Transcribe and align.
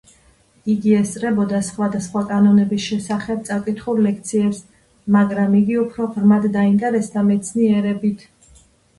იგი 0.73 0.93
ესწრებოდა 0.99 1.57
სხვადასხვა 1.65 2.21
კანონების 2.29 2.79
შესახებ 2.85 3.43
წაკითხულ 3.49 4.01
ლექციებს, 4.05 4.61
მაგრამ 5.17 5.53
იგი 5.59 5.77
უფრო 5.81 6.07
ღრმად 6.15 6.47
დაინტერესდა 6.57 7.23
მეცნიერებით. 7.29 8.25